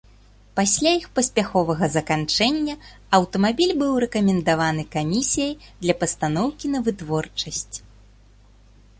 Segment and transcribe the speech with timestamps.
[0.57, 2.73] Пасля іх паспяховага заканчэння,
[3.17, 7.77] аўтамабіль быў рэкамендаваны камісіяй для пастаноўкі на вытворчасць.